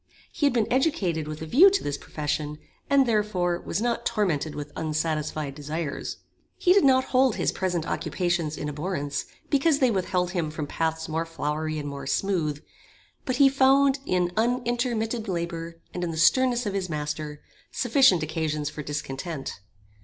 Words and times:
He 0.31 0.47
had 0.47 0.53
been 0.53 0.65
educated 0.73 1.27
with 1.27 1.43
a 1.43 1.45
view 1.45 1.69
to 1.69 1.83
this 1.83 1.95
profession, 1.95 2.57
and, 2.89 3.05
therefore, 3.05 3.61
was 3.63 3.79
not 3.83 4.03
tormented 4.03 4.55
with 4.55 4.71
unsatisfied 4.75 5.53
desires. 5.53 6.17
He 6.57 6.73
did 6.73 6.83
not 6.83 7.03
hold 7.13 7.35
his 7.35 7.51
present 7.51 7.85
occupations 7.87 8.57
in 8.57 8.67
abhorrence, 8.67 9.25
because 9.51 9.77
they 9.77 9.91
withheld 9.91 10.31
him 10.31 10.49
from 10.49 10.65
paths 10.65 11.07
more 11.07 11.27
flowery 11.27 11.77
and 11.77 11.87
more 11.87 12.07
smooth, 12.07 12.63
but 13.25 13.35
he 13.35 13.47
found 13.47 13.99
in 14.07 14.31
unintermitted 14.35 15.27
labour, 15.27 15.77
and 15.93 16.03
in 16.03 16.09
the 16.09 16.17
sternness 16.17 16.65
of 16.65 16.73
his 16.73 16.89
master, 16.89 17.43
sufficient 17.71 18.23
occasions 18.23 18.71
for 18.71 18.81
discontent. 18.81 19.59